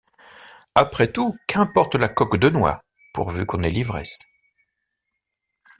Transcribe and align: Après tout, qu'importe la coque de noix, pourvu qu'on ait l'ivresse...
Après 0.73 1.11
tout, 1.11 1.37
qu'importe 1.45 1.93
la 1.93 2.09
coque 2.09 2.37
de 2.37 2.49
noix, 2.49 2.83
pourvu 3.13 3.45
qu'on 3.45 3.61
ait 3.61 3.69
l'ivresse... 3.69 4.17